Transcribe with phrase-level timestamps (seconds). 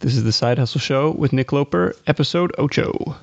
[0.00, 3.16] This is the Side Hustle Show with Nick Loper, episode Ocho.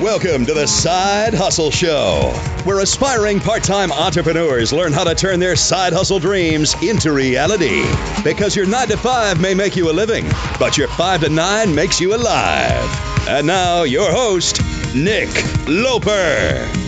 [0.00, 2.32] Welcome to the Side Hustle Show,
[2.64, 7.84] where aspiring part time entrepreneurs learn how to turn their side hustle dreams into reality.
[8.22, 10.26] Because your 9 to 5 may make you a living,
[10.58, 13.28] but your 5 to 9 makes you alive.
[13.28, 14.60] And now, your host,
[14.94, 15.28] Nick
[15.66, 16.81] Loper.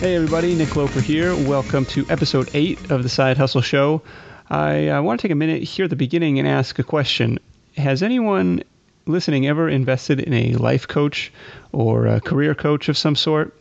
[0.00, 1.36] Hey, everybody, Nick Loper here.
[1.36, 4.00] Welcome to episode 8 of the Side Hustle Show.
[4.48, 7.38] I uh, want to take a minute here at the beginning and ask a question.
[7.76, 8.62] Has anyone
[9.04, 11.30] listening ever invested in a life coach
[11.72, 13.54] or a career coach of some sort?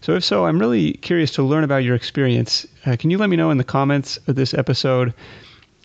[0.00, 2.66] So, if so, I'm really curious to learn about your experience.
[2.84, 5.14] Uh, can you let me know in the comments of this episode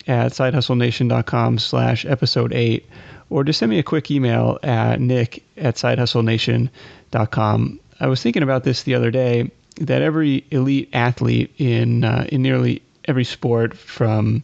[0.08, 2.84] at sidehustlenation.com slash episode 8
[3.30, 7.80] or just send me a quick email at nick at sidehustlenation.com.
[8.00, 12.42] I was thinking about this the other day that every elite athlete in uh, in
[12.42, 14.42] nearly every sport, from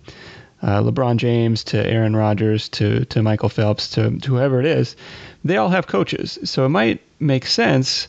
[0.62, 4.96] uh, LeBron James to Aaron Rodgers to to Michael Phelps to, to whoever it is,
[5.44, 6.38] they all have coaches.
[6.44, 8.08] So it might make sense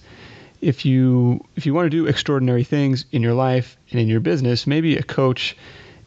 [0.61, 4.19] if you if you want to do extraordinary things in your life and in your
[4.19, 5.55] business, maybe a coach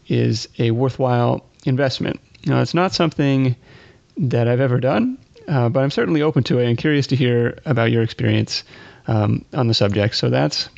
[0.09, 2.21] is a worthwhile investment.
[2.45, 3.57] Now, it's not something
[4.17, 7.59] that I've ever done, uh, but I'm certainly open to it and curious to hear
[7.65, 8.65] about your experience
[9.07, 10.17] um, on the subject.
[10.17, 10.69] So that's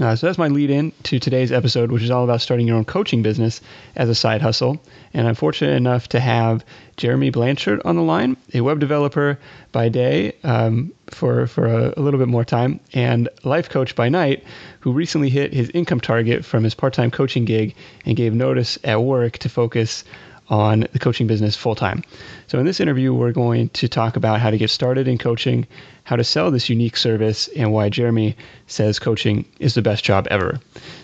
[0.00, 2.76] uh, so that's my lead in to today's episode, which is all about starting your
[2.76, 3.60] own coaching business
[3.96, 4.80] as a side hustle.
[5.12, 6.64] And I'm fortunate enough to have
[6.96, 9.38] Jeremy Blanchard on the line, a web developer
[9.72, 14.08] by day um, for, for a, a, little bit more time, and life coach by
[14.08, 14.44] night,
[14.80, 18.78] who recently hit his income target from his part time coaching gig and gave notice
[18.84, 20.04] at work to focus
[20.50, 22.02] on the coaching business full time.
[22.48, 25.66] So, in this interview, we're going to talk about how to get started in coaching,
[26.02, 30.26] how to sell this unique service, and why Jeremy says coaching is the best job
[30.30, 30.60] ever.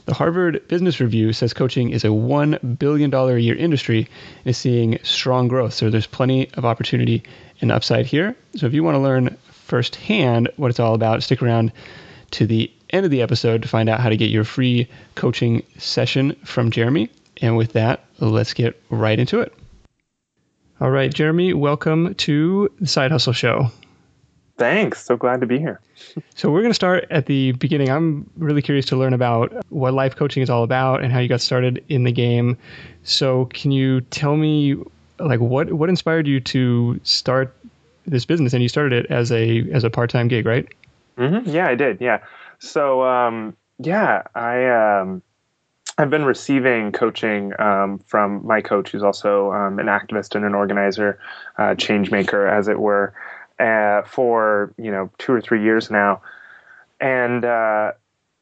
[0.06, 4.08] The Harvard Business Review says coaching is a $1 billion a year industry
[4.38, 5.72] and is seeing strong growth.
[5.72, 7.22] So, there's plenty of opportunity
[7.60, 8.36] and upside here.
[8.56, 11.72] So, if you want to learn firsthand what it's all about, stick around
[12.32, 15.62] to the end of the episode to find out how to get your free coaching
[15.78, 17.10] session from Jeremy.
[17.42, 19.52] And with that, let's get right into it.
[20.80, 23.70] All right, Jeremy, welcome to the Side Hustle Show.
[24.58, 25.04] Thanks.
[25.04, 25.80] So glad to be here.
[26.34, 27.90] so, we're going to start at the beginning.
[27.90, 31.28] I'm really curious to learn about what life coaching is all about and how you
[31.28, 32.56] got started in the game.
[33.02, 34.76] So, can you tell me
[35.18, 37.54] like what what inspired you to start
[38.06, 40.66] this business and you started it as a as a part-time gig, right?
[41.18, 41.50] Mm-hmm.
[41.50, 42.00] Yeah, I did.
[42.00, 42.20] Yeah.
[42.58, 45.22] So, um, yeah, I um,
[45.98, 50.54] I've been receiving coaching um, from my coach, who's also um, an activist and an
[50.54, 51.18] organizer,
[51.56, 53.14] uh, change maker, as it were,
[53.58, 56.20] uh, for you know two or three years now,
[57.00, 57.92] and uh,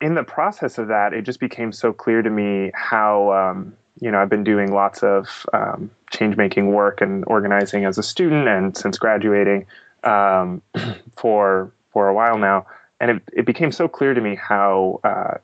[0.01, 4.11] in the process of that, it just became so clear to me how um, you
[4.11, 8.49] know I've been doing lots of um, change making work and organizing as a student,
[8.49, 9.67] and since graduating
[10.03, 10.61] um,
[11.17, 12.67] for for a while now,
[13.01, 15.35] and it, it became so clear to me how uh,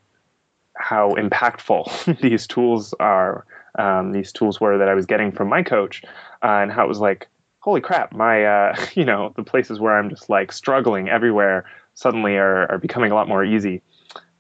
[0.81, 3.47] how impactful these tools are.
[3.79, 6.03] Um, these tools were that I was getting from my coach,
[6.43, 7.29] uh, and how it was like,
[7.61, 12.37] holy crap, my uh, you know the places where I'm just like struggling everywhere suddenly
[12.37, 13.83] are, are becoming a lot more easy.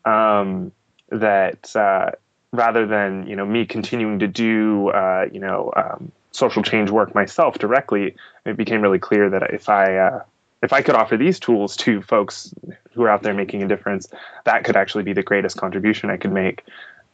[0.04, 0.72] Um,
[1.10, 2.12] that uh,
[2.52, 7.14] rather than you know me continuing to do uh, you know um, social change work
[7.14, 10.22] myself directly, it became really clear that if I uh,
[10.62, 12.52] if I could offer these tools to folks
[12.92, 14.08] who are out there making a difference,
[14.44, 16.64] that could actually be the greatest contribution I could make.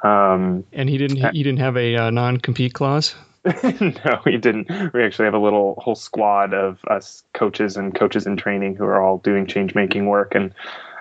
[0.03, 1.35] Um, and he didn't.
[1.35, 3.15] He didn't have a uh, non-compete clause.
[3.45, 4.69] no, he didn't.
[4.93, 8.85] We actually have a little whole squad of us coaches and coaches in training who
[8.85, 10.53] are all doing change making work, and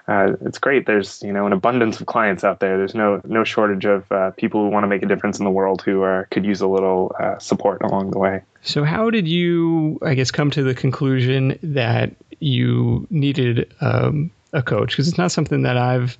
[0.07, 0.85] uh, it's great.
[0.85, 2.77] There's you know an abundance of clients out there.
[2.77, 5.51] There's no no shortage of uh, people who want to make a difference in the
[5.51, 8.43] world who are could use a little uh, support along the way.
[8.61, 14.63] So how did you, I guess, come to the conclusion that you needed um, a
[14.63, 14.91] coach?
[14.91, 16.17] Because it's not something that I've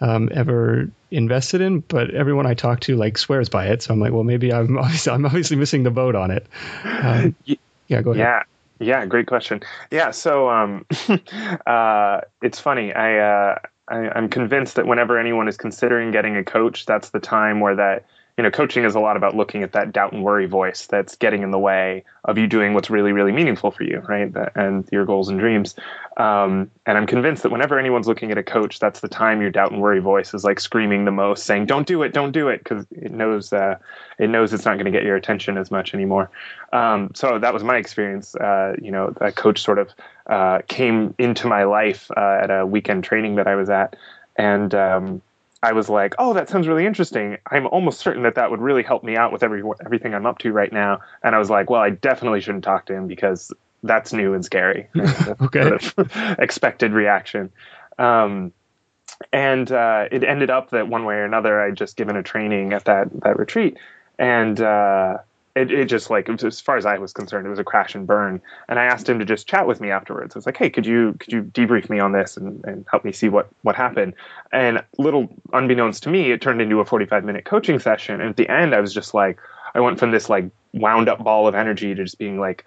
[0.00, 3.82] um, ever invested in, but everyone I talk to like swears by it.
[3.82, 6.46] So I'm like, well, maybe I'm obviously, I'm obviously missing the boat on it.
[6.84, 7.34] Um,
[7.88, 8.20] yeah, go ahead.
[8.20, 8.42] Yeah.
[8.82, 9.60] Yeah, great question.
[9.90, 10.86] Yeah, so um,
[11.66, 12.94] uh, it's funny.
[12.94, 13.58] I, uh,
[13.88, 17.76] I am convinced that whenever anyone is considering getting a coach, that's the time where
[17.76, 18.06] that
[18.36, 21.16] you know, coaching is a lot about looking at that doubt and worry voice that's
[21.16, 24.32] getting in the way of you doing what's really, really meaningful for you, right?
[24.54, 25.74] And your goals and dreams.
[26.16, 29.50] Um, and I'm convinced that whenever anyone's looking at a coach, that's the time your
[29.50, 32.48] doubt and worry voice is like screaming the most, saying, "Don't do it, don't do
[32.48, 33.76] it," because it knows uh,
[34.18, 36.30] it knows it's not going to get your attention as much anymore.
[36.72, 38.34] Um, so that was my experience.
[38.34, 39.90] Uh, you know, a coach sort of
[40.26, 43.96] uh, came into my life uh, at a weekend training that I was at,
[44.36, 45.22] and um,
[45.62, 47.38] I was like, "Oh, that sounds really interesting.
[47.50, 50.38] I'm almost certain that that would really help me out with every everything I'm up
[50.38, 53.52] to right now." And I was like, "Well, I definitely shouldn't talk to him because
[53.82, 54.88] that's new and scary."
[55.40, 55.78] okay.
[55.78, 57.52] Sort of expected reaction.
[57.98, 58.52] Um,
[59.32, 62.72] and uh, it ended up that one way or another, I'd just given a training
[62.72, 63.76] at that that retreat,
[64.18, 65.18] and uh,
[65.56, 68.06] it, it just like as far as I was concerned, it was a crash and
[68.06, 68.40] burn.
[68.68, 70.34] And I asked him to just chat with me afterwards.
[70.34, 73.04] I was like, "Hey, could you could you debrief me on this and, and help
[73.04, 74.14] me see what what happened?"
[74.52, 78.20] And little unbeknownst to me, it turned into a 45 minute coaching session.
[78.20, 79.38] And at the end, I was just like,
[79.74, 82.64] I went from this like wound up ball of energy to just being like,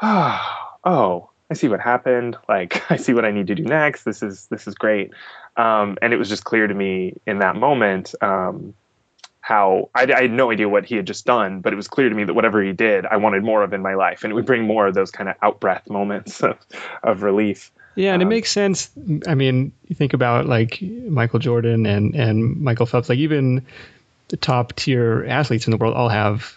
[0.00, 2.36] "Oh, oh, I see what happened.
[2.48, 4.04] Like I see what I need to do next.
[4.04, 5.12] This is this is great."
[5.56, 8.14] Um, and it was just clear to me in that moment.
[8.22, 8.74] Um,
[9.40, 12.08] how I, I, had no idea what he had just done, but it was clear
[12.08, 14.34] to me that whatever he did, I wanted more of in my life, and it
[14.34, 16.58] would bring more of those kind of out breath moments of,
[17.02, 17.70] of relief.
[17.96, 18.90] Yeah, and um, it makes sense.
[19.26, 23.66] I mean, you think about like Michael Jordan and and Michael Phelps, like even
[24.28, 26.56] the top tier athletes in the world all have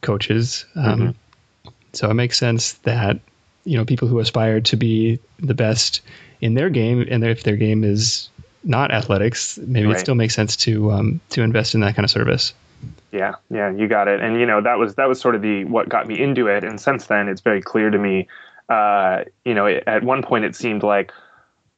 [0.00, 0.66] coaches.
[0.74, 1.70] Um, mm-hmm.
[1.92, 3.20] So it makes sense that
[3.64, 6.00] you know people who aspire to be the best
[6.40, 8.28] in their game, and if their game is
[8.64, 9.96] not athletics, maybe right.
[9.96, 12.54] it still makes sense to um, to invest in that kind of service.
[13.10, 14.20] Yeah, yeah, you got it.
[14.20, 16.64] And you know that was that was sort of the what got me into it.
[16.64, 18.28] And since then, it's very clear to me.
[18.68, 21.12] Uh, you know, it, at one point it seemed like,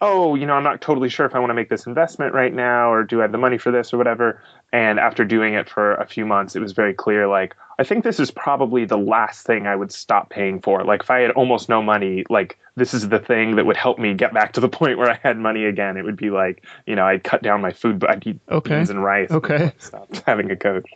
[0.00, 2.52] oh, you know, I'm not totally sure if I want to make this investment right
[2.52, 4.42] now, or do I have the money for this, or whatever.
[4.72, 8.04] And after doing it for a few months, it was very clear like, I think
[8.04, 10.84] this is probably the last thing I would stop paying for.
[10.84, 13.98] Like, if I had almost no money, like, this is the thing that would help
[13.98, 15.96] me get back to the point where I had money again.
[15.96, 18.76] It would be like, you know, I'd cut down my food, but I'd eat okay.
[18.76, 19.30] beans and rice.
[19.30, 19.72] Okay.
[19.78, 20.86] Stop having a coach.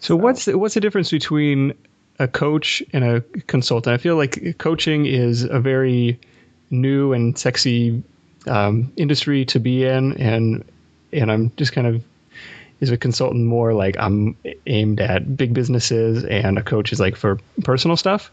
[0.00, 1.74] So, so, what's the, what's the difference between
[2.18, 3.94] a coach and a consultant?
[3.94, 6.20] I feel like coaching is a very
[6.70, 8.02] new and sexy
[8.46, 10.64] um, industry to be in, and
[11.12, 12.02] and I'm just kind of
[12.80, 17.14] is a consultant more like I'm aimed at big businesses and a coach is like
[17.14, 18.30] for personal stuff?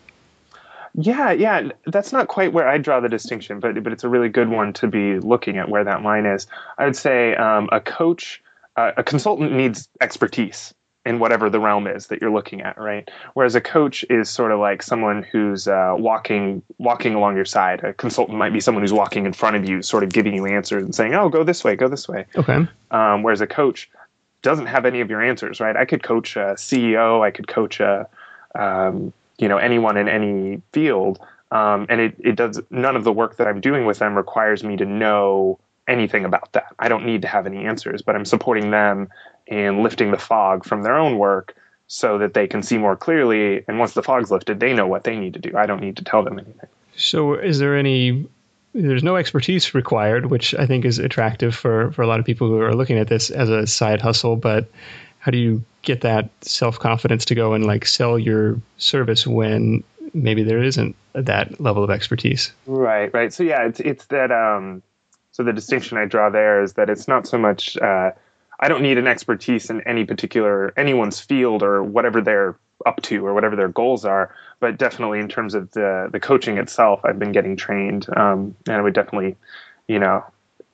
[0.95, 4.30] Yeah, yeah, that's not quite where I draw the distinction, but but it's a really
[4.30, 6.48] good one to be looking at where that line is.
[6.77, 8.42] I would say um, a coach,
[8.77, 10.74] uh, a consultant needs expertise
[11.07, 13.09] in whatever the realm is that you're looking at, right?
[13.33, 17.81] Whereas a coach is sort of like someone who's uh, walking walking along your side.
[17.83, 20.45] A consultant might be someone who's walking in front of you, sort of giving you
[20.45, 22.68] answers and saying, "Oh, go this way, go this way." Okay.
[22.92, 23.89] Um, whereas a coach
[24.42, 25.77] doesn't have any of your answers, right?
[25.77, 28.07] I could coach a CEO, I could coach a,
[28.53, 31.19] um, you know, anyone in any field,
[31.51, 34.62] um, and it, it does none of the work that I'm doing with them requires
[34.62, 35.57] me to know
[35.88, 36.75] anything about that.
[36.77, 39.07] I don't need to have any answers, but I'm supporting them
[39.48, 41.56] in lifting the fog from their own work
[41.88, 43.64] so that they can see more clearly.
[43.68, 45.56] And once the fog's lifted, they know what they need to do.
[45.56, 46.70] I don't need to tell them anything.
[46.96, 48.28] So, is there any
[48.74, 52.48] there's no expertise required, which I think is attractive for, for a lot of people
[52.48, 54.36] who are looking at this as a side hustle.
[54.36, 54.70] But
[55.20, 59.84] how do you get that self confidence to go and like sell your service when
[60.14, 62.52] maybe there isn't that level of expertise?
[62.66, 63.34] Right, right.
[63.34, 64.32] So yeah, it's it's that.
[64.32, 64.84] Um,
[65.32, 67.78] so the distinction I draw there is that it's not so much.
[67.78, 68.12] Uh,
[68.59, 72.56] I don't need an expertise in any particular anyone's field or whatever they're
[72.86, 74.33] up to or whatever their goals are.
[74.59, 78.75] But definitely in terms of the the coaching itself, I've been getting trained, um, and
[78.75, 79.36] I would definitely,
[79.88, 80.24] you know,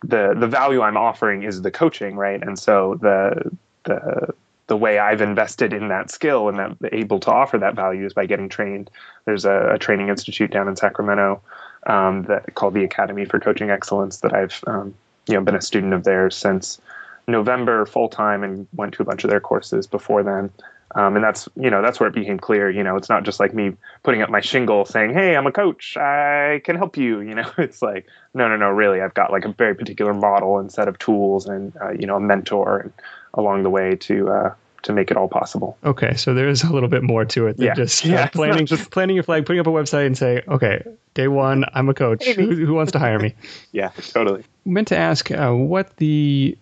[0.03, 2.41] the the value I'm offering is the coaching, right?
[2.41, 3.51] And so the
[3.83, 4.33] the
[4.67, 8.13] the way I've invested in that skill and that able to offer that value is
[8.13, 8.89] by getting trained.
[9.25, 11.41] There's a, a training institute down in Sacramento
[11.85, 14.93] um, that called the Academy for Coaching Excellence that I've um,
[15.27, 16.79] you know been a student of theirs since
[17.27, 20.51] November full time and went to a bunch of their courses before then.
[20.95, 22.69] Um, and that's you know that's where it became clear.
[22.69, 25.51] You know, it's not just like me putting up my shingle saying, "Hey, I'm a
[25.51, 25.97] coach.
[25.97, 28.69] I can help you." You know, it's like, no, no, no.
[28.69, 32.05] Really, I've got like a very particular model and set of tools, and uh, you
[32.05, 32.93] know, a mentor and
[33.33, 34.53] along the way to uh,
[34.83, 35.77] to make it all possible.
[35.83, 37.73] Okay, so there is a little bit more to it than yeah.
[37.73, 40.83] just uh, yeah, planning just planning your flag, putting up a website, and say, "Okay,
[41.15, 42.25] day one, I'm a coach.
[42.25, 43.33] Who, who, wants to hire me?"
[43.71, 44.43] yeah, totally.
[44.65, 46.55] Meant to ask uh, what the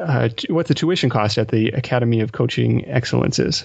[0.00, 3.64] uh, what the tuition cost at the Academy of Coaching Excellence is.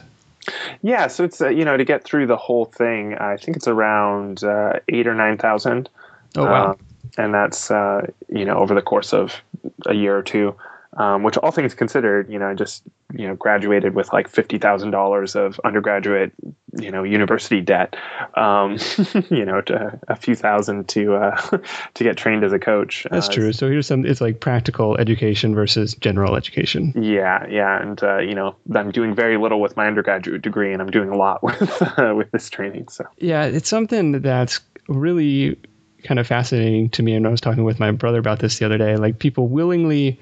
[0.82, 3.68] Yeah, so it's uh, you know to get through the whole thing, I think it's
[3.68, 5.89] around uh, eight or nine thousand.
[6.36, 6.72] Oh wow!
[6.72, 6.80] Um,
[7.18, 9.42] and that's uh, you know over the course of
[9.86, 10.56] a year or two
[10.96, 12.84] um, which all things considered, you know, I just
[13.14, 16.32] you know graduated with like fifty thousand dollars of undergraduate,
[16.80, 17.96] you know, university debt,
[18.36, 18.78] um,
[19.30, 21.58] you know, to a few thousand to uh,
[21.96, 23.06] to get trained as a coach.
[23.10, 23.54] That's uh, true.
[23.54, 24.06] So here's some.
[24.06, 26.94] It's like practical education versus general education.
[26.96, 30.82] Yeah, yeah, and uh, you know, I'm doing very little with my undergraduate degree, and
[30.82, 31.60] I'm doing a lot with
[31.98, 32.88] with this training.
[32.88, 35.58] So yeah, it's something that's really
[36.06, 37.16] kind of fascinating to me.
[37.16, 38.96] And I was talking with my brother about this the other day.
[38.96, 40.20] Like people willingly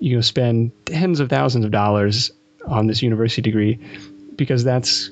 [0.00, 2.30] you know spend tens of thousands of dollars
[2.66, 3.78] on this university degree
[4.36, 5.10] because that's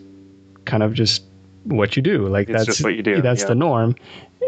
[0.64, 1.22] kind of just
[1.64, 2.28] what you do.
[2.28, 3.48] Like It's that's just what you do, That's yeah.
[3.48, 3.96] the norm.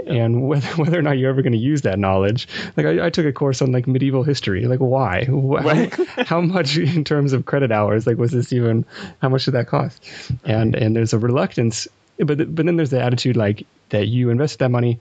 [0.07, 3.11] And whether whether or not you're ever going to use that knowledge, like I, I
[3.11, 4.67] took a course on like medieval history.
[4.67, 5.25] Like why?
[6.17, 8.07] How, how much in terms of credit hours?
[8.07, 8.85] Like was this even?
[9.21, 10.05] How much did that cost?
[10.45, 14.59] And and there's a reluctance, but but then there's the attitude like that you invested
[14.59, 14.99] that money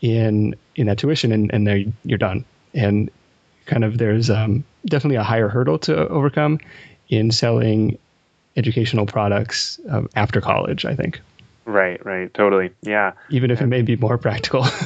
[0.00, 2.44] in in that tuition and and there you're done.
[2.74, 3.10] And
[3.66, 6.58] kind of there's um, definitely a higher hurdle to overcome
[7.08, 7.98] in selling
[8.56, 10.84] educational products um, after college.
[10.84, 11.20] I think,
[11.64, 12.70] Right, right, totally.
[12.82, 13.12] Yeah.
[13.30, 14.66] even if it may be more practical.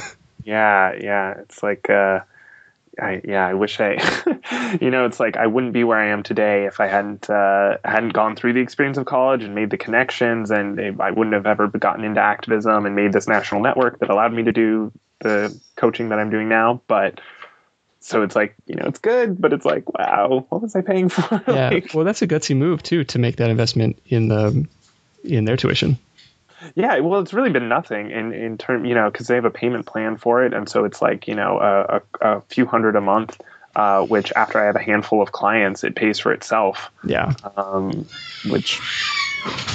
[0.45, 1.33] Yeah, yeah.
[1.41, 2.21] It's like, uh,
[2.99, 3.45] I yeah.
[3.45, 3.97] I wish I,
[4.81, 7.77] you know, it's like I wouldn't be where I am today if I hadn't uh,
[7.85, 11.45] hadn't gone through the experience of college and made the connections, and I wouldn't have
[11.45, 15.55] ever gotten into activism and made this national network that allowed me to do the
[15.75, 16.81] coaching that I'm doing now.
[16.87, 17.19] But
[17.99, 21.09] so it's like, you know, it's good, but it's like, wow, what was I paying
[21.09, 21.43] for?
[21.47, 21.69] yeah.
[21.69, 24.67] Like, Well, that's a gutsy move too to make that investment in the
[25.23, 25.97] in their tuition.
[26.75, 29.51] Yeah, well, it's really been nothing in in term, you know, because they have a
[29.51, 32.95] payment plan for it, and so it's like you know a, a, a few hundred
[32.95, 33.39] a month,
[33.75, 36.91] uh, which after I have a handful of clients, it pays for itself.
[37.05, 37.33] Yeah.
[37.55, 38.07] Um,
[38.49, 38.79] which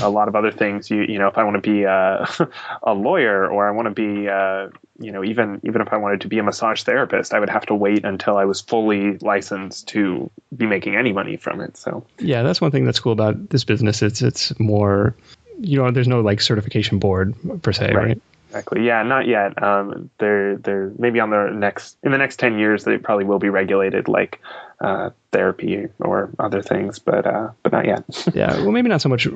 [0.03, 2.27] a lot of other things, you you know, if I want to be a,
[2.83, 4.69] a lawyer or I want to be, uh,
[4.99, 7.67] you know, even even if I wanted to be a massage therapist, I would have
[7.67, 11.77] to wait until I was fully licensed to be making any money from it.
[11.77, 14.03] So Yeah, that's one thing that's cool about this business.
[14.03, 15.15] It's it's more,
[15.59, 17.95] you know, there's no like certification board per se, right?
[17.95, 18.23] Right.
[18.51, 18.87] Exactly.
[18.87, 19.61] Yeah, not yet.
[19.61, 23.41] Um, they're they're maybe on the next in the next ten years they probably will
[23.41, 24.41] be regulated like
[24.81, 28.05] uh, therapy or other things, but uh, but not yet.
[28.35, 28.57] Yeah.
[28.63, 29.27] Well, maybe not so much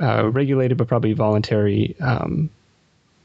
[0.00, 2.50] uh, regulated, but probably voluntary, um,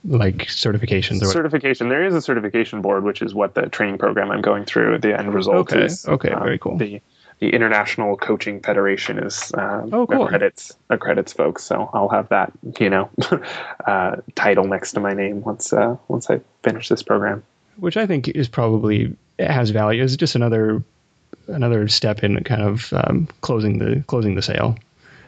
[0.05, 1.25] like certifications or.
[1.25, 1.89] certification.
[1.89, 4.99] There is a certification board, which is what the training program I'm going through.
[4.99, 6.77] The end result Okay, is okay, uh, very cool.
[6.77, 7.01] The
[7.39, 10.25] the International Coaching Federation is um, Oh, cool.
[10.27, 13.09] accredits accredits folks, so I'll have that you know
[13.87, 17.43] uh, title next to my name once uh, once I finish this program.
[17.77, 20.03] which I think is probably it has value.
[20.03, 20.83] It's just another
[21.47, 24.77] another step in kind of um, closing the closing the sale.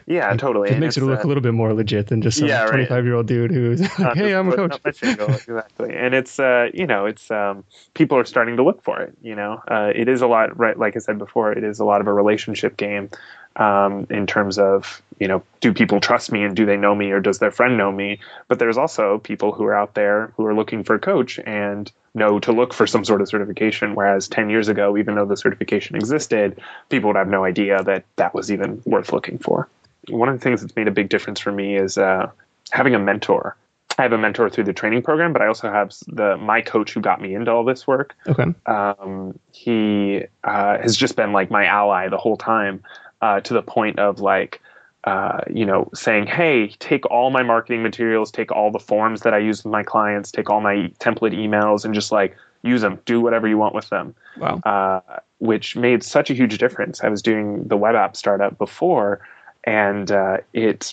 [0.08, 0.70] Yeah, totally.
[0.70, 2.86] It makes it look uh, a little bit more legit than just some Yeah, right.
[2.88, 6.14] 25 year old dude who's like, "Hey, I'm a coach." up my shingle, exactly, and
[6.14, 9.14] it's uh, you know, it's um, people are starting to look for it.
[9.20, 10.78] You know, uh, it is a lot, right?
[10.78, 13.10] Like I said before, it is a lot of a relationship game
[13.56, 17.10] um, in terms of you know, do people trust me and do they know me
[17.10, 18.20] or does their friend know me?
[18.48, 21.90] But there's also people who are out there who are looking for a coach and
[22.16, 23.94] know to look for some sort of certification.
[23.94, 28.04] Whereas 10 years ago, even though the certification existed, people would have no idea that
[28.16, 29.68] that was even worth looking for.
[30.08, 32.30] One of the things that's made a big difference for me is uh,
[32.70, 33.56] having a mentor.
[33.98, 36.92] I have a mentor through the training program, but I also have the my coach
[36.92, 38.14] who got me into all this work.
[38.26, 38.44] Okay.
[38.66, 42.82] Um, he uh, has just been like my ally the whole time,
[43.22, 44.60] uh, to the point of like,
[45.06, 49.32] uh, you know, saying, "Hey, take all my marketing materials, take all the forms that
[49.32, 52.98] I use with my clients, take all my template emails, and just like use them.
[53.04, 54.60] Do whatever you want with them." Wow.
[54.66, 57.02] uh, which made such a huge difference.
[57.02, 59.20] I was doing the web app startup before,
[59.64, 60.92] and uh, it,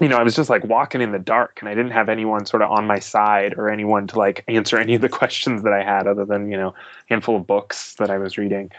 [0.00, 2.44] you know, I was just like walking in the dark, and I didn't have anyone
[2.44, 5.72] sort of on my side or anyone to like answer any of the questions that
[5.72, 6.74] I had, other than you know, a
[7.08, 8.70] handful of books that I was reading.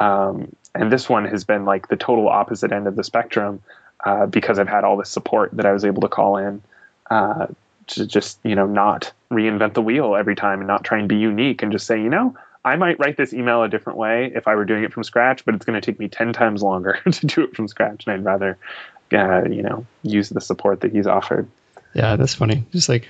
[0.00, 3.62] Um, and this one has been like the total opposite end of the spectrum
[4.04, 6.62] uh, because I've had all this support that I was able to call in.
[7.10, 7.46] Uh,
[7.88, 11.16] to just you know not reinvent the wheel every time and not try and be
[11.16, 14.46] unique and just say you know I might write this email a different way if
[14.46, 17.00] I were doing it from scratch, but it's going to take me 10 times longer
[17.10, 18.06] to do it from scratch.
[18.06, 18.56] And I'd rather,
[19.12, 21.48] uh, you know, use the support that he's offered.
[21.94, 22.64] Yeah, that's funny.
[22.70, 23.08] Just like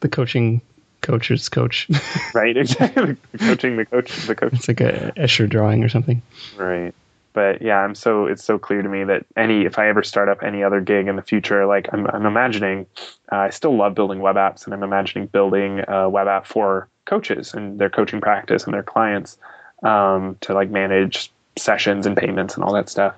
[0.00, 0.62] the coaching
[1.00, 1.88] coach's coach.
[2.34, 2.56] Right.
[2.56, 3.16] Exactly.
[3.38, 4.54] Coaching the coach, the coach.
[4.54, 6.22] it's like a Escher drawing or something.
[6.56, 6.94] Right.
[7.32, 10.28] But yeah, I'm so, it's so clear to me that any, if I ever start
[10.28, 12.86] up any other gig in the future, like I'm, I'm imagining,
[13.30, 16.88] uh, I still love building web apps and I'm imagining building a web app for
[17.04, 19.38] coaches and their coaching practice and their clients
[19.82, 23.14] um, to like manage sessions and payments and all that stuff.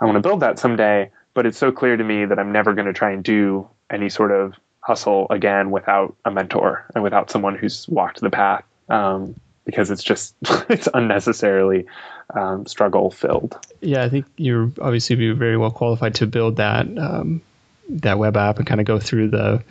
[0.00, 2.74] I want to build that someday, but it's so clear to me that I'm never
[2.74, 7.30] going to try and do any sort of hustle again without a mentor and without
[7.30, 9.34] someone who's walked the path um,
[9.66, 10.34] because it's just
[10.70, 11.84] it's unnecessarily
[12.34, 13.58] um, struggle filled.
[13.82, 17.42] Yeah, I think you're obviously be very well qualified to build that um,
[17.90, 19.62] that web app and kind of go through the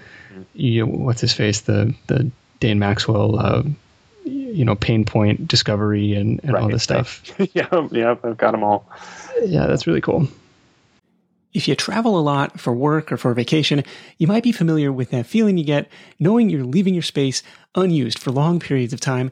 [0.53, 3.63] you know, what's his face the the Dane Maxwell uh,
[4.25, 7.23] you know pain point discovery and, and all Right, this stuff.
[7.53, 8.87] yeah, yeah, I've got them all.
[9.41, 10.27] Yeah, that's really cool.
[11.53, 13.85] If you travel a lot for work or for vacation,
[14.17, 17.43] you might be familiar with that feeling you get knowing you're leaving your space
[17.75, 19.31] unused for long periods of time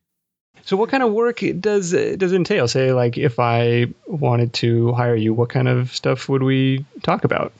[0.65, 2.67] So, what kind of work does does it entail?
[2.67, 7.23] Say, like, if I wanted to hire you, what kind of stuff would we talk
[7.23, 7.51] about?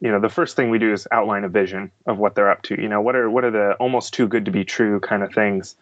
[0.00, 2.62] You know, the first thing we do is outline a vision of what they're up
[2.62, 2.80] to.
[2.80, 5.32] You know, what are what are the almost too good to be true kind of
[5.32, 5.74] things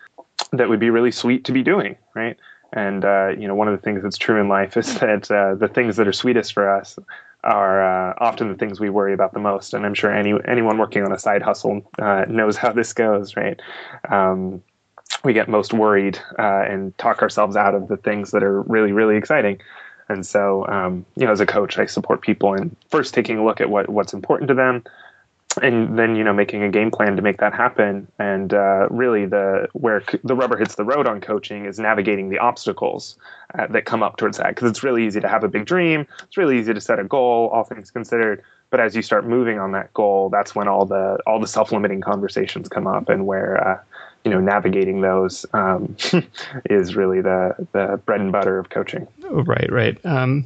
[0.52, 2.37] that would be really sweet to be doing, right?
[2.72, 5.54] And uh, you know, one of the things that's true in life is that uh,
[5.54, 6.98] the things that are sweetest for us
[7.44, 9.74] are uh, often the things we worry about the most.
[9.74, 13.37] And I'm sure any anyone working on a side hustle uh, knows how this goes,
[13.37, 13.61] right?
[14.09, 14.62] Um,
[15.26, 18.92] we get most worried uh, and talk ourselves out of the things that are really,
[18.92, 19.60] really exciting.
[20.08, 23.44] And so, um, you know, as a coach, I support people in first taking a
[23.44, 24.84] look at what what's important to them,
[25.60, 28.06] and then you know making a game plan to make that happen.
[28.20, 32.28] And uh, really, the where c- the rubber hits the road on coaching is navigating
[32.28, 33.18] the obstacles
[33.58, 34.50] uh, that come up towards that.
[34.50, 36.06] Because it's really easy to have a big dream.
[36.22, 38.44] It's really easy to set a goal, all things considered.
[38.70, 41.72] But as you start moving on that goal, that's when all the all the self
[41.72, 43.80] limiting conversations come up, and where uh,
[44.26, 45.96] you know navigating those um,
[46.68, 49.06] is really the the bread and butter of coaching.
[49.24, 50.04] Oh, right, right.
[50.04, 50.44] Um,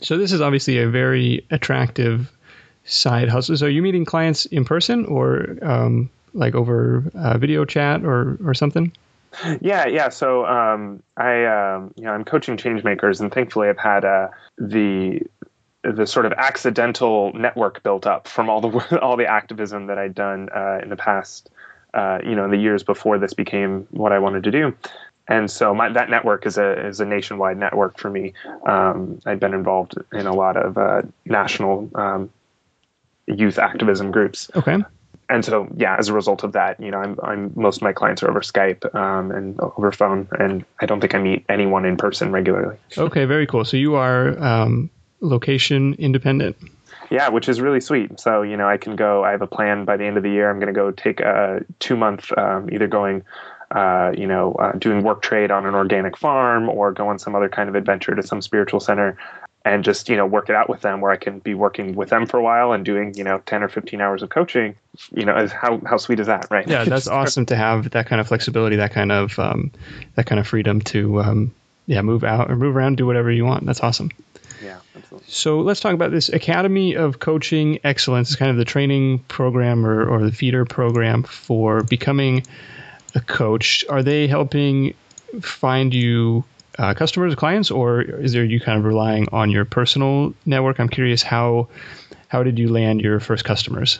[0.00, 2.32] so this is obviously a very attractive
[2.86, 3.58] side hustle.
[3.58, 8.38] So are you meeting clients in person or um, like over uh, video chat or
[8.42, 8.90] or something?
[9.60, 10.08] Yeah, yeah.
[10.08, 14.28] So um, I, um, you know, I'm coaching change makers, and thankfully, I've had uh,
[14.56, 15.20] the
[15.82, 20.14] the sort of accidental network built up from all the all the activism that I'd
[20.14, 21.50] done uh, in the past
[21.94, 24.74] uh, you know, in the years before this became what I wanted to do.
[25.28, 28.32] And so my, that network is a is a nationwide network for me.
[28.66, 32.30] Um, I'd been involved in a lot of uh, national um,
[33.26, 34.50] youth activism groups.
[34.56, 34.78] Okay.
[35.28, 37.92] And so, yeah, as a result of that, you know, I'm, I'm most of my
[37.92, 41.84] clients are over Skype um, and over phone, and I don't think I meet anyone
[41.84, 42.76] in person regularly.
[42.98, 43.64] okay, very cool.
[43.64, 46.56] So you are um, location independent.
[47.10, 48.20] Yeah, which is really sweet.
[48.20, 50.30] So, you know, I can go, I have a plan by the end of the
[50.30, 50.48] year.
[50.48, 53.24] I'm going to go take a two month, um, either going,
[53.72, 57.34] uh, you know, uh, doing work trade on an organic farm or go on some
[57.34, 59.18] other kind of adventure to some spiritual center
[59.64, 62.08] and just, you know, work it out with them where I can be working with
[62.08, 64.76] them for a while and doing, you know, 10 or 15 hours of coaching.
[65.12, 66.66] You know, how, how sweet is that, right?
[66.66, 69.72] Yeah, that's awesome to have that kind of flexibility, that kind of, um,
[70.14, 71.54] that kind of freedom to, um,
[71.86, 73.66] yeah, move out or move around, do whatever you want.
[73.66, 74.10] That's awesome.
[75.26, 78.30] So let's talk about this Academy of Coaching Excellence.
[78.30, 82.44] It's kind of the training program or, or the feeder program for becoming
[83.14, 83.84] a coach.
[83.88, 84.94] Are they helping
[85.40, 86.44] find you
[86.78, 90.80] uh, customers, clients, or is there you kind of relying on your personal network?
[90.80, 91.68] I'm curious how
[92.28, 93.98] how did you land your first customers?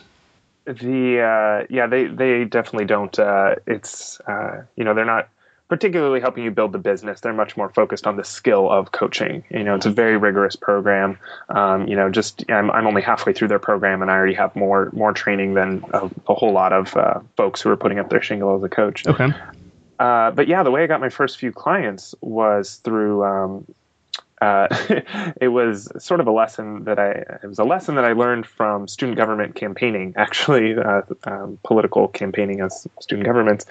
[0.65, 3.17] The uh, yeah, they they definitely don't.
[3.17, 5.27] Uh, it's uh, you know they're not
[5.71, 7.21] particularly helping you build the business.
[7.21, 9.45] They're much more focused on the skill of coaching.
[9.49, 11.17] You know, it's a very rigorous program.
[11.47, 14.53] Um, you know, just I'm, I'm only halfway through their program, and I already have
[14.53, 18.09] more more training than a, a whole lot of uh, folks who are putting up
[18.09, 19.07] their shingle as a coach.
[19.07, 19.29] Okay.
[19.97, 23.23] Uh, but yeah, the way I got my first few clients was through.
[23.23, 23.65] Um,
[24.41, 24.67] uh,
[25.39, 27.11] it was sort of a lesson that I
[27.43, 32.09] it was a lesson that I learned from student government campaigning, actually, uh, um, political
[32.09, 33.67] campaigning as student governments,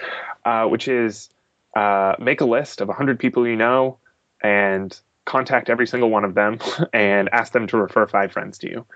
[0.47, 1.29] uh, which is
[1.75, 3.99] uh, make a list of 100 people you know
[4.43, 6.59] and contact every single one of them
[6.93, 8.87] and ask them to refer five friends to you.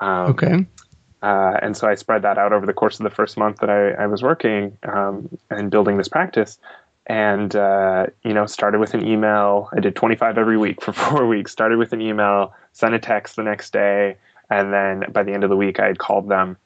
[0.00, 0.66] Um, okay.
[1.22, 3.70] Uh, and so I spread that out over the course of the first month that
[3.70, 6.58] I, I was working um, and building this practice.
[7.06, 9.68] And, uh, you know, started with an email.
[9.76, 13.36] I did 25 every week for four weeks, started with an email, sent a text
[13.36, 14.16] the next day.
[14.48, 16.56] And then by the end of the week, I had called them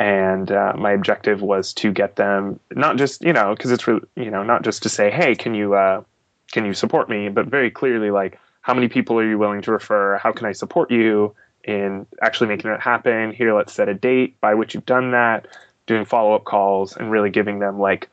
[0.00, 4.00] and uh, my objective was to get them not just you know because it's really
[4.16, 6.02] you know not just to say hey can you uh,
[6.50, 7.28] can you support me?
[7.28, 10.18] But very clearly like how many people are you willing to refer?
[10.18, 11.34] How can i support you
[11.64, 13.32] in actually making it happen?
[13.32, 15.46] Here let's set a date by which you've done that.
[15.86, 18.08] Doing follow-up calls and really giving them like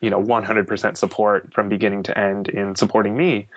[0.00, 3.48] you know 100% support from beginning to end in supporting me.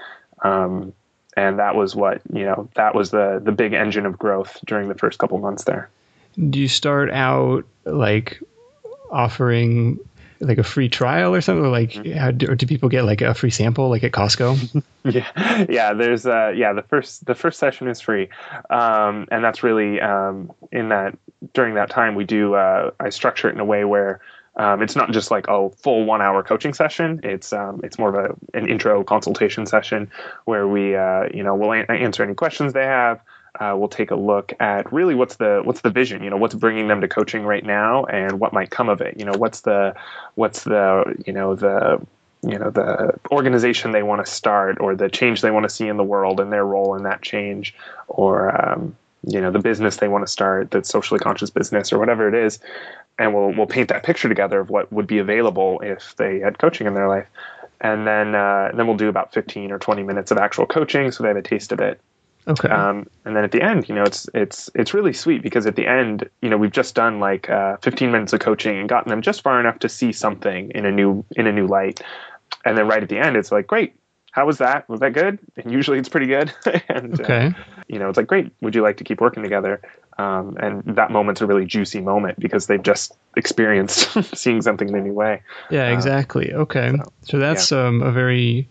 [0.41, 0.93] Um,
[1.37, 4.89] and that was what you know that was the the big engine of growth during
[4.89, 5.89] the first couple months there
[6.49, 8.41] do you start out like
[9.11, 9.99] offering
[10.39, 11.65] like a free trial or something?
[11.65, 12.17] Or like mm-hmm.
[12.17, 14.83] how do, or do people get like a free sample like at costco?
[15.03, 15.65] Yeah.
[15.67, 18.29] Yeah there's uh yeah the first the first session is free.
[18.69, 21.17] Um and that's really um in that
[21.53, 24.21] during that time we do uh i structure it in a way where
[24.57, 27.21] um, it's not just like a full one hour coaching session.
[27.23, 30.11] It's um, it's more of a, an intro consultation session
[30.45, 33.21] where we uh, you know we'll a- answer any questions they have
[33.59, 36.55] uh, we'll take a look at really what's the what's the vision you know what's
[36.55, 39.19] bringing them to coaching right now and what might come of it.
[39.19, 39.93] You know what's the
[40.35, 42.05] what's the you know the
[42.43, 45.87] you know the organization they want to start or the change they want to see
[45.87, 47.75] in the world and their role in that change
[48.07, 48.95] or um,
[49.27, 52.33] you know the business they want to start the socially conscious business or whatever it
[52.33, 52.59] is.
[53.19, 56.57] And we'll we'll paint that picture together of what would be available if they had
[56.57, 57.27] coaching in their life.
[57.81, 61.23] And then uh, then we'll do about 15 or 20 minutes of actual coaching so
[61.23, 61.99] they have a taste of it
[62.47, 62.69] Okay.
[62.69, 65.75] Um, and then at the end, you know, it's it's it's really sweet because at
[65.75, 69.09] the end, you know, we've just done like uh, 15 minutes of coaching and gotten
[69.09, 72.01] them just far enough to see something in a new in a new light.
[72.65, 73.95] And then right at the end, it's like, great,
[74.31, 74.87] how was that?
[74.89, 75.39] Was that good?
[75.57, 76.53] And usually it's pretty good.
[76.89, 77.47] and uh, okay.
[77.47, 78.51] Uh, you know, it's like, great.
[78.61, 79.81] Would you like to keep working together?
[80.17, 84.95] Um, and that moment's a really juicy moment because they've just experienced seeing something in
[84.95, 85.41] a new way.
[85.69, 86.53] Yeah, uh, exactly.
[86.53, 87.87] okay, so, so that's yeah.
[87.87, 88.69] um, a very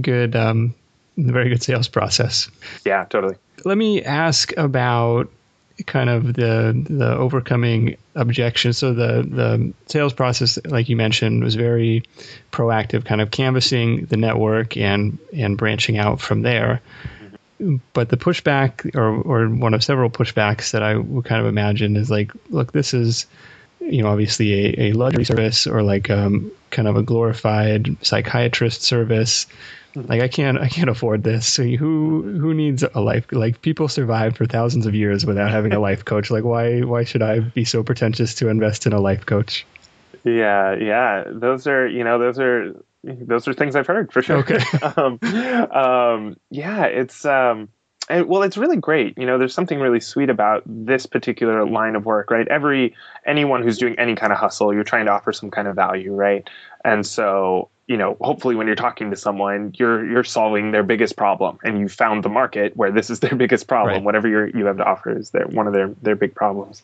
[0.00, 0.74] good um,
[1.16, 2.50] very good sales process.
[2.84, 3.36] Yeah, totally.
[3.64, 5.30] Let me ask about
[5.86, 8.78] kind of the the overcoming objections.
[8.78, 12.04] So the the sales process, like you mentioned, was very
[12.52, 16.80] proactive, kind of canvassing the network and and branching out from there.
[17.92, 21.96] But the pushback, or or one of several pushbacks that I would kind of imagine
[21.96, 23.26] is like, look, this is
[23.80, 28.82] you know obviously a, a luxury service or like um, kind of a glorified psychiatrist
[28.82, 29.46] service
[29.94, 31.46] like I can't I can't afford this.
[31.46, 35.72] So who who needs a life like people survive for thousands of years without having
[35.72, 36.30] a life coach.
[36.30, 39.66] Like why why should I be so pretentious to invest in a life coach?
[40.24, 41.24] Yeah, yeah.
[41.26, 44.38] Those are you know those are those are things I've heard for sure.
[44.38, 44.58] Okay.
[44.96, 45.18] um,
[45.70, 47.68] um, yeah, it's um,
[48.08, 49.16] and, well, it's really great.
[49.16, 52.46] You know, there's something really sweet about this particular line of work, right?
[52.48, 52.94] Every
[53.26, 56.12] anyone who's doing any kind of hustle, you're trying to offer some kind of value,
[56.12, 56.48] right?
[56.84, 61.16] And so you know, hopefully when you're talking to someone, you're you're solving their biggest
[61.16, 63.96] problem, and you found the market where this is their biggest problem.
[63.96, 64.02] Right.
[64.02, 66.82] Whatever you you have to offer is their one of their their big problems.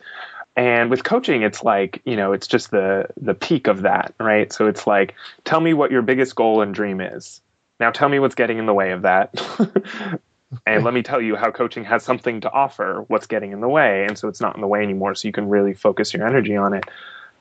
[0.57, 4.53] And with coaching, it's like you know, it's just the the peak of that, right?
[4.53, 7.41] So it's like, tell me what your biggest goal and dream is.
[7.79, 9.31] Now tell me what's getting in the way of that.
[10.67, 13.69] and let me tell you how coaching has something to offer what's getting in the
[13.69, 16.27] way and so it's not in the way anymore so you can really focus your
[16.27, 16.85] energy on it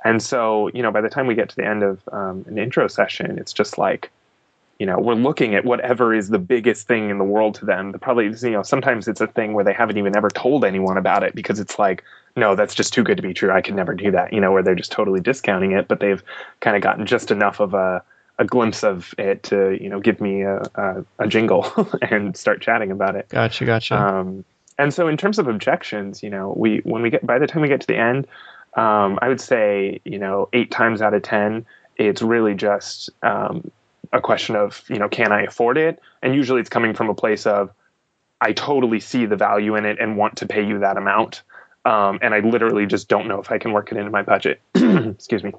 [0.03, 2.57] and so, you know, by the time we get to the end of um, an
[2.57, 4.11] intro session, it's just like,
[4.79, 7.91] you know, we're looking at whatever is the biggest thing in the world to them.
[7.91, 10.97] The probably, you know, sometimes it's a thing where they haven't even ever told anyone
[10.97, 12.03] about it because it's like,
[12.37, 13.51] no, that's just too good to be true.
[13.51, 14.31] I could never do that.
[14.31, 16.23] You know, where they're just totally discounting it, but they've
[16.61, 18.01] kind of gotten just enough of a,
[18.37, 21.69] a glimpse of it to, you know, give me a, a, a jingle
[22.09, 23.27] and start chatting about it.
[23.27, 24.01] Gotcha, gotcha.
[24.01, 24.45] Um,
[24.77, 27.61] and so, in terms of objections, you know, we when we get by the time
[27.61, 28.25] we get to the end,
[28.73, 31.65] um, I would say, you know, eight times out of 10,
[31.97, 33.71] it's really just um,
[34.13, 35.99] a question of, you know, can I afford it?
[36.21, 37.71] And usually it's coming from a place of,
[38.41, 41.41] I totally see the value in it and want to pay you that amount.
[41.85, 44.61] Um, and I literally just don't know if I can work it into my budget.
[44.75, 45.53] Excuse me.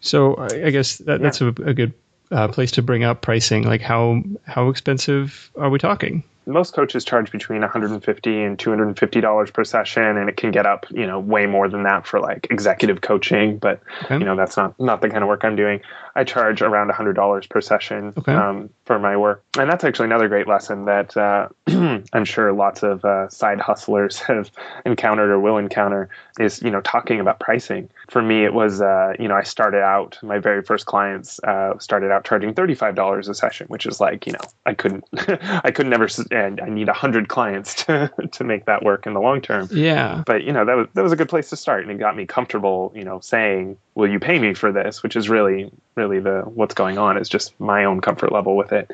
[0.00, 1.52] So I guess that, that's yeah.
[1.58, 1.94] a, a, good
[2.30, 3.62] uh, place to bring up pricing.
[3.64, 6.22] Like how how expensive are we talking?
[6.46, 10.86] Most coaches charge between 150 and 250 dollars per session and it can get up
[10.90, 14.18] you know way more than that for like executive coaching but okay.
[14.18, 15.80] you know that's not not the kind of work i'm doing
[16.16, 18.32] i charge around 100 dollars per session okay.
[18.32, 21.48] um, for my work and that's actually another great lesson that uh,
[22.12, 24.50] i'm sure lots of uh, side hustlers have
[24.86, 29.12] encountered or will encounter is you know talking about pricing for me it was uh,
[29.18, 33.34] you know i started out my very first clients uh, started out charging $35 a
[33.34, 35.04] session which is like you know i couldn't
[35.64, 39.14] i could never and I need a hundred clients to to make that work in
[39.14, 39.68] the long term.
[39.70, 40.22] Yeah.
[40.26, 42.16] But you know that was that was a good place to start, and it got
[42.16, 42.92] me comfortable.
[42.94, 46.74] You know, saying, "Will you pay me for this?" Which is really really the what's
[46.74, 48.90] going on is just my own comfort level with it.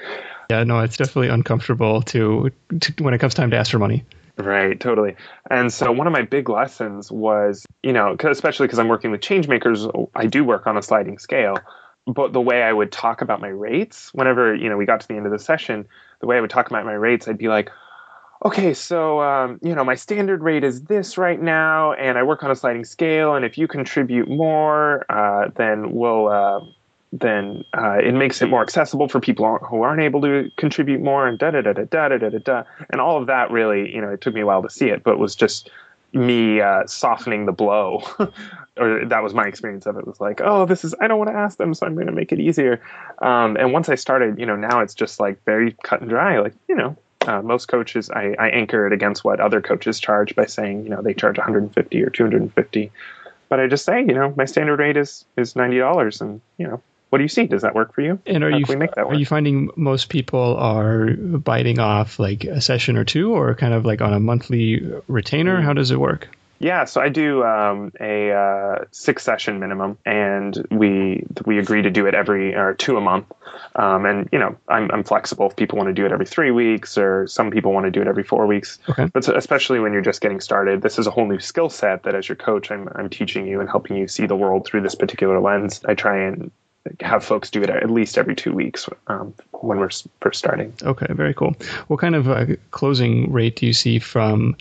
[0.51, 4.05] Yeah, no, it's definitely uncomfortable to, to when it comes time to ask for money.
[4.37, 5.17] Right, totally.
[5.51, 9.21] And so one of my big lessons was, you know, especially because I'm working with
[9.21, 11.57] change makers, I do work on a sliding scale
[12.07, 15.09] but the way I would talk about my rates, whenever you know we got to
[15.09, 15.87] the end of the session,
[16.21, 17.71] the way I would talk about my rates, I'd be like,
[18.45, 22.43] okay, so um, you know my standard rate is this right now, and I work
[22.43, 26.61] on a sliding scale, and if you contribute more, uh, then we'll uh,
[27.13, 31.27] then uh, it makes it more accessible for people who aren't able to contribute more,
[31.27, 34.01] and da da da da da da da da, and all of that really, you
[34.01, 35.71] know, it took me a while to see it, but it was just
[36.13, 38.03] me uh, softening the blow.
[38.77, 40.07] Or that was my experience of it.
[40.07, 42.13] Was like oh this is i don't want to ask them so i'm going to
[42.13, 42.81] make it easier.
[43.19, 46.39] Um, and once i started you know now it's just like very cut and dry.
[46.39, 46.97] Like you know
[47.27, 50.89] uh, most coaches I, I anchor it against what other coaches charge by saying you
[50.89, 52.93] know they charge 150 or 250
[53.51, 56.81] but i just say you know my standard rate is is $90 and you know
[57.11, 57.47] what do you see?
[57.47, 58.21] Does that work for you?
[58.25, 58.65] And are you
[58.97, 63.75] are you finding most people are biting off like a session or two, or kind
[63.75, 65.61] of like on a monthly retainer?
[65.61, 66.29] How does it work?
[66.61, 71.91] Yeah, so I do um, a uh, six session minimum, and we we agree to
[71.91, 73.33] do it every or two a month.
[73.75, 75.49] Um, and you know, I'm I'm flexible.
[75.49, 78.03] If people want to do it every three weeks, or some people want to do
[78.03, 78.79] it every four weeks.
[78.91, 79.07] Okay.
[79.07, 82.03] But so, especially when you're just getting started, this is a whole new skill set
[82.03, 84.83] that as your coach, I'm I'm teaching you and helping you see the world through
[84.83, 85.81] this particular lens.
[85.89, 86.53] I try and
[87.01, 89.91] have folks do it at least every two weeks um, when we're
[90.21, 90.73] first starting.
[90.83, 91.55] Okay, very cool.
[91.89, 94.57] What kind of uh, closing rate do you see from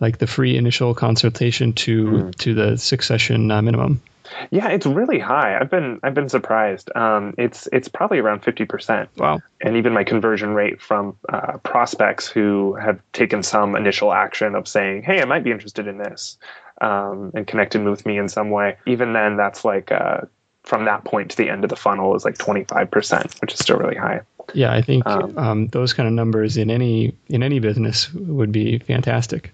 [0.00, 2.34] like the free initial consultation to mm.
[2.36, 4.02] to the six session uh, minimum?
[4.50, 5.58] Yeah, it's really high.
[5.58, 6.90] I've been I've been surprised.
[6.96, 9.10] Um, it's it's probably around fifty percent.
[9.16, 9.40] Wow!
[9.60, 14.66] And even my conversion rate from uh, prospects who have taken some initial action of
[14.68, 16.38] saying, "Hey, I might be interested in this,"
[16.80, 18.76] um, and connected with me in some way.
[18.86, 20.22] Even then, that's like uh,
[20.64, 23.52] from that point to the end of the funnel is like twenty five percent, which
[23.52, 24.20] is still really high.
[24.54, 28.52] Yeah, I think um, um, those kind of numbers in any in any business would
[28.52, 29.52] be fantastic.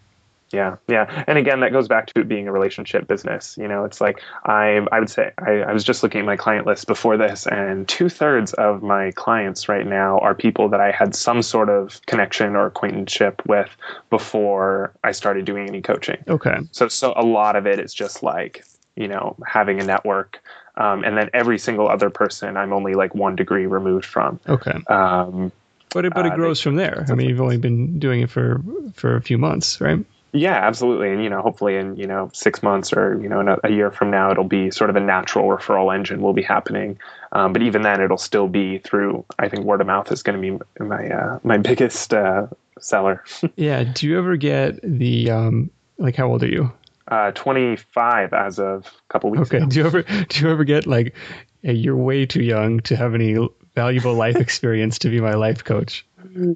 [0.50, 3.56] Yeah, yeah, and again, that goes back to it being a relationship business.
[3.58, 6.36] You know, it's like I, I would say I, I was just looking at my
[6.36, 10.80] client list before this, and two thirds of my clients right now are people that
[10.80, 13.68] I had some sort of connection or acquaintanceship with
[14.08, 16.24] before I started doing any coaching.
[16.28, 16.60] Okay.
[16.72, 18.64] So, so a lot of it is just like
[18.96, 20.40] you know having a network,
[20.78, 24.40] um, and then every single other person I'm only like one degree removed from.
[24.48, 24.78] Okay.
[24.88, 25.52] Um,
[25.90, 27.04] but it, but it uh, grows they, from there.
[27.08, 28.62] I mean, you've only been doing it for
[28.94, 30.04] for a few months, right?
[30.32, 31.10] Yeah, absolutely.
[31.10, 33.70] And, you know, hopefully in, you know, six months or, you know, in a, a
[33.70, 36.98] year from now, it'll be sort of a natural referral engine will be happening.
[37.32, 40.40] Um, but even then, it'll still be through, I think word of mouth is going
[40.40, 42.46] to be my, uh, my biggest uh,
[42.78, 43.24] seller.
[43.56, 43.84] yeah.
[43.84, 46.70] Do you ever get the, um, like, how old are you?
[47.10, 49.56] Uh, 25 as of a couple weeks okay.
[49.56, 49.66] ago.
[49.66, 51.14] Do you ever, do you ever get like,
[51.62, 56.04] you're way too young to have any valuable life experience to be my life coach?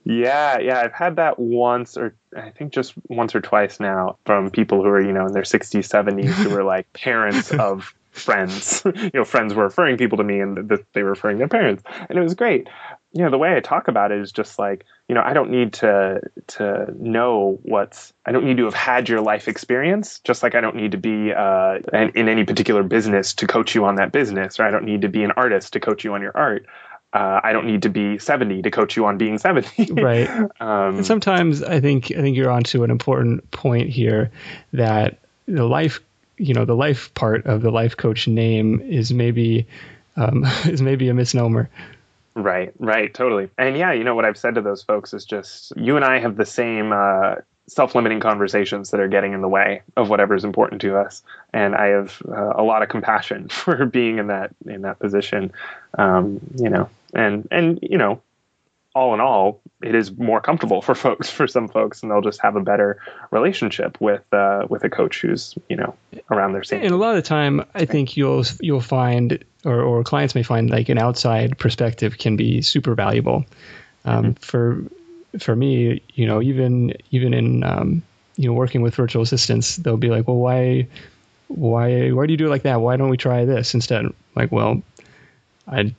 [0.05, 4.51] Yeah, yeah, I've had that once or I think just once or twice now from
[4.51, 8.83] people who are, you know, in their 60s, 70s who are like parents of friends.
[8.95, 11.83] you know, friends were referring people to me and th- they were referring their parents.
[12.09, 12.69] And it was great.
[13.13, 15.51] You know, the way I talk about it is just like, you know, I don't
[15.51, 20.43] need to to know what's I don't need to have had your life experience, just
[20.43, 23.85] like I don't need to be uh, in, in any particular business to coach you
[23.85, 26.23] on that business, or I don't need to be an artist to coach you on
[26.23, 26.67] your art
[27.13, 29.93] uh, I don't need to be 70 to coach you on being 70.
[30.03, 30.29] right.
[30.61, 34.31] Um, and sometimes I think I think you're onto an important point here
[34.73, 36.01] that the life,
[36.43, 39.67] you know, the life part of the life coach name is maybe
[40.17, 41.71] um, is maybe a misnomer.
[42.35, 42.73] Right.
[42.79, 43.13] Right.
[43.13, 43.51] Totally.
[43.59, 46.19] And yeah, you know what I've said to those folks is just you and I
[46.19, 46.93] have the same.
[46.93, 47.37] Uh,
[47.69, 51.77] self-limiting conversations that are getting in the way of whatever is important to us and
[51.77, 55.53] i have uh, a lot of compassion for being in that in that position
[55.97, 58.21] um, you know and and you know
[58.95, 62.41] all in all, it is more comfortable for folks, for some folks, and they'll just
[62.41, 62.99] have a better
[63.31, 65.95] relationship with uh, with a coach who's you know
[66.31, 66.83] around their same.
[66.83, 70.43] And a lot of the time, I think you'll you'll find, or, or clients may
[70.43, 73.45] find, like an outside perspective can be super valuable.
[74.05, 74.33] Um, mm-hmm.
[74.35, 74.85] For
[75.39, 78.03] for me, you know, even even in um,
[78.37, 80.89] you know working with virtual assistants, they'll be like, well, why
[81.49, 82.81] why why do you do it like that?
[82.81, 84.07] Why don't we try this instead?
[84.35, 84.83] Like, well,
[85.67, 85.95] I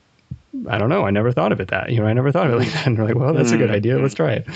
[0.68, 1.04] I don't know.
[1.04, 1.90] I never thought of it that.
[1.90, 2.86] You know, I never thought of it like that.
[2.86, 3.76] And we're like, well, that's a good mm-hmm.
[3.76, 3.98] idea.
[3.98, 4.46] Let's try it.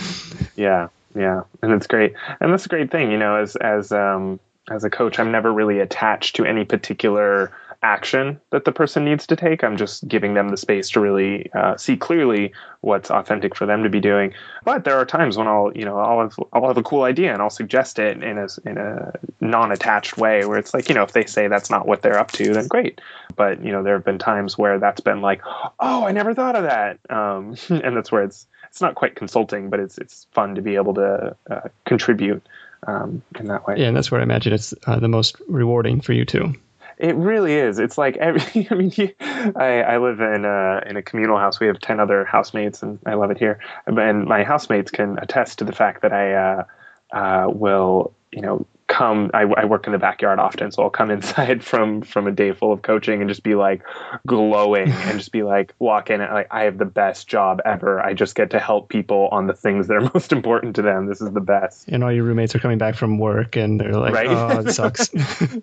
[0.56, 2.14] Yeah, yeah, and it's great.
[2.40, 3.10] And that's a great thing.
[3.10, 7.52] You know, as as um as a coach, I'm never really attached to any particular
[7.82, 9.62] action that the person needs to take.
[9.62, 13.84] I'm just giving them the space to really uh, see clearly what's authentic for them
[13.84, 14.34] to be doing.
[14.64, 17.32] But there are times when I'll, you know, I'll have, I'll have a cool idea
[17.32, 21.04] and I'll suggest it in a in a non-attached way where it's like, you know,
[21.04, 23.00] if they say that's not what they're up to, then great.
[23.36, 26.56] But you know, there have been times where that's been like, oh, I never thought
[26.56, 30.56] of that, um, and that's where it's it's not quite consulting, but it's it's fun
[30.56, 32.42] to be able to uh, contribute
[32.86, 33.76] um, in that way.
[33.78, 36.54] Yeah, and that's where I imagine it's uh, the most rewarding for you too.
[36.98, 37.78] It really is.
[37.78, 38.68] It's like every.
[38.70, 38.92] I mean,
[39.56, 41.60] I, I live in a in a communal house.
[41.60, 43.60] We have ten other housemates, and I love it here.
[43.86, 46.64] And my housemates can attest to the fact that I uh,
[47.12, 48.66] uh, will, you know,
[48.98, 52.32] come I, I, work in the backyard often so i'll come inside from from a
[52.32, 53.82] day full of coaching and just be like
[54.26, 58.00] glowing and just be like walk in and like i have the best job ever.
[58.00, 61.06] I just get to help people on the things that are most important to them.
[61.06, 61.88] This is the best.
[61.88, 64.26] And all your roommates are coming back from work and they're like right?
[64.28, 65.10] oh it sucks.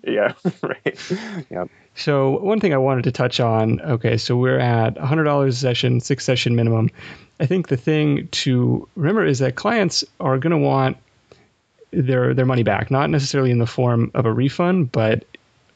[0.02, 1.12] Yeah right.
[1.50, 1.64] Yeah
[1.98, 6.00] so one thing i wanted to touch on okay so we're at $100 a session
[6.00, 6.90] six session minimum.
[7.38, 10.96] I think the thing to remember is that clients are going to want
[11.96, 15.24] their their money back, not necessarily in the form of a refund, but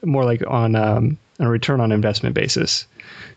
[0.02, 2.86] more like on um, a return on investment basis.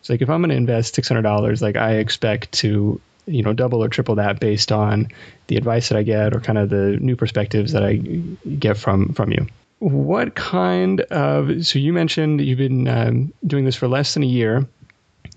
[0.02, 3.42] So like if I'm going to invest six hundred dollars, like I expect to you
[3.42, 5.08] know double or triple that based on
[5.48, 9.14] the advice that I get or kind of the new perspectives that I get from
[9.14, 9.48] from you.
[9.80, 14.28] What kind of so you mentioned you've been um, doing this for less than a
[14.28, 14.68] year,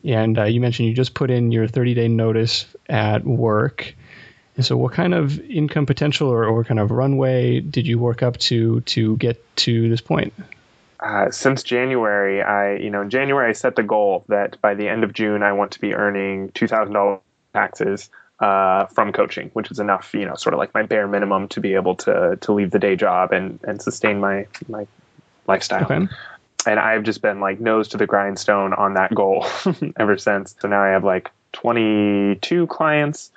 [0.05, 3.95] and uh, you mentioned you just put in your 30 day notice at work.
[4.61, 8.39] So, what kind of income potential or, or kind of runway did you work up
[8.39, 10.33] to to get to this point?
[10.99, 14.89] Uh, since January, I you know in January I set the goal that by the
[14.89, 17.21] end of June I want to be earning two thousand dollars
[17.53, 21.49] taxes uh, from coaching, which is enough, you know, sort of like my bare minimum
[21.49, 24.87] to be able to to leave the day job and and sustain my my
[25.47, 25.85] lifestyle.
[25.85, 26.09] Okay.
[26.67, 29.47] And I've just been like nose to the grindstone on that goal
[29.97, 30.57] ever since.
[30.61, 33.31] So now I have like 22 clients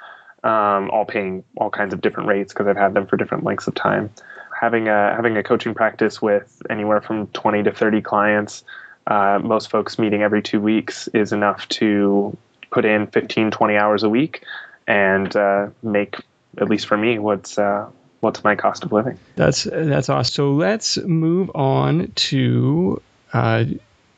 [0.43, 3.67] um, all paying all kinds of different rates because I've had them for different lengths
[3.67, 4.11] of time.
[4.59, 8.63] Having a having a coaching practice with anywhere from 20 to 30 clients,
[9.07, 12.37] uh, most folks meeting every two weeks is enough to
[12.71, 14.43] put in 15, 20 hours a week
[14.87, 16.15] and uh, make
[16.57, 17.87] at least for me what's uh,
[18.19, 19.17] what's my cost of living.
[19.35, 20.33] That's that's awesome.
[20.33, 23.01] So let's move on to
[23.33, 23.65] uh,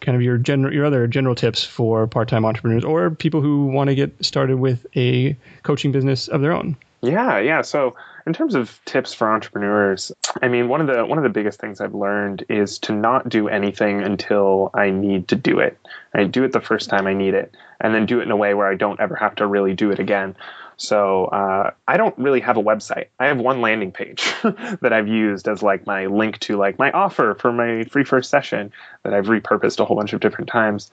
[0.01, 3.89] kind of your general your other general tips for part-time entrepreneurs or people who want
[3.89, 6.75] to get started with a coaching business of their own?
[7.01, 7.61] Yeah yeah.
[7.61, 7.95] So
[8.27, 10.11] in terms of tips for entrepreneurs
[10.41, 13.27] i mean one of the one of the biggest things i've learned is to not
[13.27, 15.77] do anything until i need to do it.
[16.13, 18.35] I do it the first time i need it and then do it in a
[18.35, 20.35] way where i don't ever have to really do it again
[20.81, 23.05] so uh, I don't really have a website.
[23.19, 24.33] I have one landing page
[24.81, 28.31] that I've used as like my link to like my offer for my free first
[28.31, 30.89] session that I've repurposed a whole bunch of different times.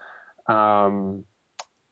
[0.46, 1.24] Um,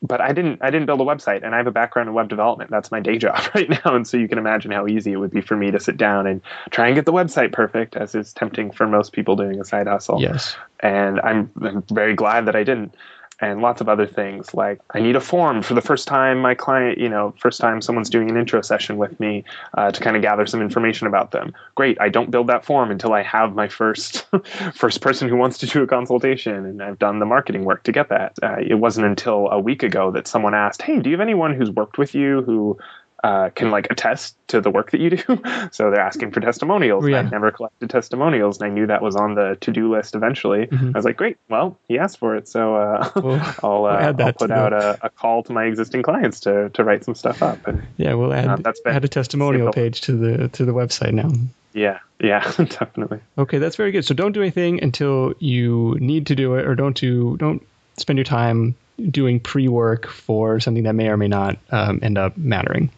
[0.03, 2.29] but I didn't I didn't build a website and I have a background in web
[2.29, 2.69] development.
[2.69, 3.95] That's my day job right now.
[3.95, 6.27] And so you can imagine how easy it would be for me to sit down
[6.27, 9.65] and try and get the website perfect, as is tempting for most people doing a
[9.65, 10.21] side hustle.
[10.21, 10.55] Yes.
[10.81, 12.93] And I'm, I'm very glad that I didn't
[13.39, 16.55] and lots of other things like I need a form for the first time my
[16.55, 19.43] client, you know, first time someone's doing an intro session with me
[19.77, 21.53] uh, to kind of gather some information about them.
[21.75, 24.25] Great, I don't build that form until I have my first
[24.73, 27.91] first person who wants to do a consultation, and I've done the marketing work to
[27.91, 28.37] get that.
[28.41, 31.53] Uh, it wasn't until a week ago that someone asked, "Hey, do you have anyone
[31.53, 32.77] who's worked with you who
[33.23, 35.41] uh, can like attest to the work that you do.
[35.71, 37.07] so they're asking for testimonials.
[37.07, 37.19] Yeah.
[37.19, 40.67] I never collected testimonials, and I knew that was on the to do list eventually.
[40.67, 40.91] Mm-hmm.
[40.93, 44.33] I was like, great, well, he asked for it, so uh, well, I'll, uh, I'll
[44.33, 47.65] put out a, a, call to my existing clients to, to write some stuff up.
[47.67, 50.73] And yeah, we'll add uh, that's been add a testimonial page to the to the
[50.73, 51.29] website now.
[51.73, 53.19] Yeah, yeah, definitely.
[53.37, 54.05] Okay, that's very good.
[54.05, 57.65] So don't do anything until you need to do it, or don't do don't
[57.97, 62.37] spend your time doing pre-work for something that may or may not um, end up
[62.37, 62.89] mattering.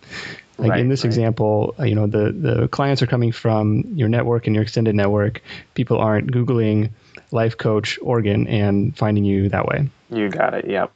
[0.57, 1.07] Like right, in this right.
[1.07, 4.93] example, uh, you know the the clients are coming from your network and your extended
[4.93, 5.41] network.
[5.73, 6.91] People aren't googling
[7.31, 9.89] life coach Oregon and finding you that way.
[10.09, 10.69] You got it.
[10.69, 10.91] Yep.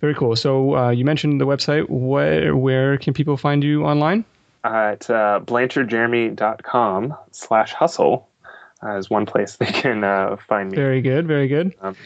[0.00, 0.36] Very cool.
[0.36, 1.88] So uh, you mentioned the website.
[1.88, 4.24] Where where can people find you online?
[4.62, 8.28] At uh, blanchardjeremy.com slash hustle
[8.82, 10.76] uh, is one place they can uh, find me.
[10.76, 11.26] Very good.
[11.26, 11.74] Very good.
[11.80, 11.96] Um,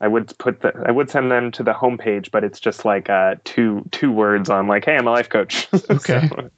[0.00, 3.10] I would put the I would send them to the homepage, but it's just like
[3.10, 5.68] uh, two two words on like, hey, I'm a life coach.
[5.90, 6.28] Okay.
[6.28, 6.50] so,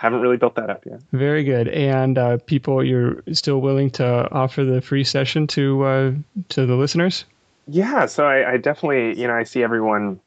[0.00, 1.02] haven't really built that up yet.
[1.12, 1.68] Very good.
[1.68, 6.12] And uh, people, you're still willing to offer the free session to uh,
[6.50, 7.26] to the listeners?
[7.68, 8.06] Yeah.
[8.06, 10.18] So I, I definitely, you know, I see everyone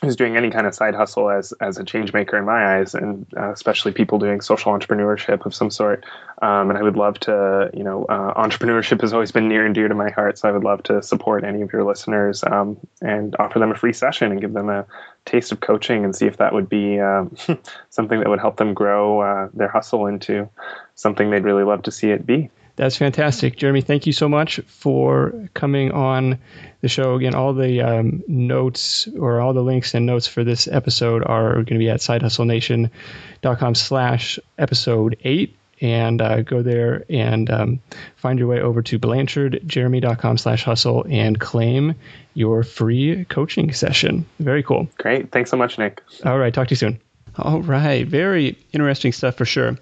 [0.00, 2.94] who's doing any kind of side hustle as as a change maker in my eyes,
[2.94, 6.04] and uh, especially people doing social entrepreneurship of some sort.
[6.40, 9.74] Um, and I would love to, you know, uh, entrepreneurship has always been near and
[9.74, 12.78] dear to my heart, so I would love to support any of your listeners um,
[13.00, 14.86] and offer them a free session and give them a
[15.24, 17.36] taste of coaching and see if that would be um,
[17.90, 20.48] something that would help them grow uh, their hustle into
[20.94, 22.50] something they'd really love to see it be.
[22.78, 23.56] That's fantastic.
[23.56, 26.38] Jeremy, thank you so much for coming on
[26.80, 27.16] the show.
[27.16, 31.54] Again, all the um, notes or all the links and notes for this episode are
[31.54, 35.56] going to be at sidehustlenation.com slash episode 8.
[35.80, 37.80] And uh, go there and um,
[38.14, 41.96] find your way over to blanchardjeremy.com slash hustle and claim
[42.34, 44.24] your free coaching session.
[44.38, 44.88] Very cool.
[44.98, 45.32] Great.
[45.32, 46.00] Thanks so much, Nick.
[46.24, 46.54] All right.
[46.54, 47.00] Talk to you soon.
[47.38, 48.06] All right.
[48.06, 49.76] Very interesting stuff for sure.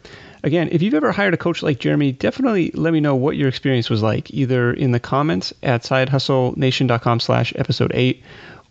[0.47, 3.49] Again, if you've ever hired a coach like Jeremy, definitely let me know what your
[3.49, 8.23] experience was like, either in the comments at sidehustlenation.com slash episode 8